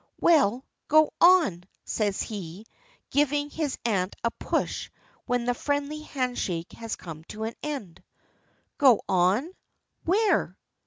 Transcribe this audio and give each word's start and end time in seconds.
"Well, 0.19 0.65
go 0.87 1.13
on," 1.21 1.63
says 1.85 2.23
he, 2.23 2.65
giving 3.11 3.51
his 3.51 3.77
aunt 3.85 4.15
a 4.23 4.31
push 4.31 4.89
when 5.27 5.45
the 5.45 5.53
friendly 5.53 6.01
hand 6.01 6.39
shake 6.39 6.71
has 6.71 6.95
come 6.95 7.23
to 7.25 7.43
an 7.43 7.53
end. 7.61 8.01
"Go 8.79 9.03
on? 9.07 9.53
Where?" 10.05 10.57